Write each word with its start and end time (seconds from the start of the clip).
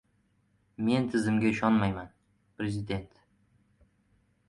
«Men 0.87 1.05
tizimga 1.11 1.47
ishonmayman»— 1.51 2.11
prezident 2.61 3.25